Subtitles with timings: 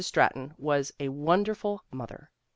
[0.03, 2.31] Stratton was "a wonderful mother."